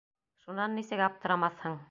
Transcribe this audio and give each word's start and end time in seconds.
Шунан 0.45 0.73
нисек 0.79 1.05
аптырамаҫһың?! 1.11 1.79